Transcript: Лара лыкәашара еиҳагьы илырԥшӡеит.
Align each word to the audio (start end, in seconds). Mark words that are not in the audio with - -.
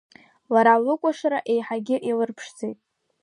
Лара 0.53 0.75
лыкәашара 0.83 1.39
еиҳагьы 1.51 1.97
илырԥшӡеит. 2.09 2.79